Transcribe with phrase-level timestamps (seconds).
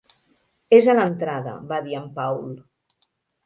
[0.77, 2.51] "És a l'entrada", va dir en Paul.